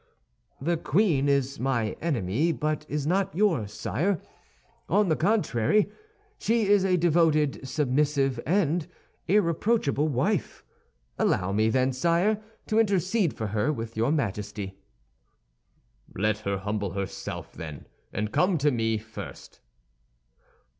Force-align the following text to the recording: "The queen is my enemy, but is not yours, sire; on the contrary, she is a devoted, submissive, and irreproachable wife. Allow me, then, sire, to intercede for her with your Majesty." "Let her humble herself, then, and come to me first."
"The 0.59 0.77
queen 0.77 1.29
is 1.29 1.59
my 1.59 1.91
enemy, 2.01 2.51
but 2.51 2.87
is 2.89 3.05
not 3.05 3.35
yours, 3.35 3.71
sire; 3.71 4.19
on 4.89 5.09
the 5.09 5.15
contrary, 5.15 5.91
she 6.39 6.63
is 6.65 6.83
a 6.83 6.97
devoted, 6.97 7.67
submissive, 7.69 8.39
and 8.43 8.87
irreproachable 9.27 10.07
wife. 10.07 10.65
Allow 11.19 11.51
me, 11.51 11.69
then, 11.69 11.93
sire, 11.93 12.41
to 12.65 12.79
intercede 12.79 13.35
for 13.35 13.45
her 13.49 13.71
with 13.71 13.95
your 13.95 14.11
Majesty." 14.11 14.79
"Let 16.15 16.39
her 16.39 16.57
humble 16.57 16.93
herself, 16.93 17.51
then, 17.53 17.85
and 18.11 18.31
come 18.31 18.57
to 18.57 18.71
me 18.71 18.97
first." 18.97 19.59